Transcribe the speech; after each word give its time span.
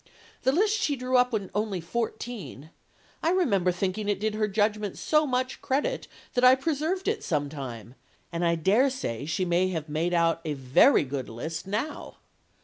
The 0.41 0.51
list 0.51 0.79
she 0.79 0.95
drew 0.95 1.15
up 1.17 1.31
when 1.31 1.51
only 1.53 1.79
fourteen 1.79 2.71
I 3.21 3.29
remember 3.29 3.71
thinking 3.71 4.09
it 4.09 4.19
did 4.19 4.33
her 4.33 4.47
judgment 4.47 4.97
so 4.97 5.27
much 5.27 5.61
credit, 5.61 6.07
that 6.33 6.43
I 6.43 6.55
preserved 6.55 7.07
it 7.07 7.23
some 7.23 7.49
time, 7.49 7.93
and 8.31 8.43
I 8.43 8.55
dare 8.55 8.89
say 8.89 9.27
she 9.27 9.45
may 9.45 9.67
have 9.67 9.87
made 9.89 10.15
out 10.15 10.41
a 10.43 10.53
very 10.53 11.03
good 11.03 11.29
list 11.29 11.67
now. 11.67 12.17